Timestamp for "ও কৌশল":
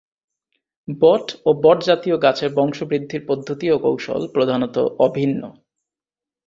3.71-4.21